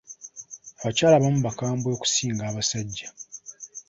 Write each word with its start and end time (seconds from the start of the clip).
Abakyala 0.79 1.13
abamu 1.17 1.39
bakambwe 1.47 1.87
okusinga 1.95 2.41
abasajja. 2.49 3.07